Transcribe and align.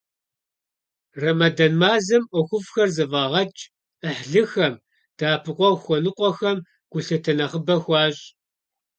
Рэмэдан 1.21 1.73
мазэм 1.81 2.23
ӀуэхуфӀхэр 2.31 2.89
зэфӀагъэкӀ, 2.95 3.63
Ӏыхьлыхэм, 3.99 4.73
дэӀэпыкъуэгъу 5.17 5.81
хуэныкъуэхэм 5.83 6.57
гулъытэ 6.91 7.33
нэхъыбэ 7.37 7.75
хуащӀ. 7.83 8.23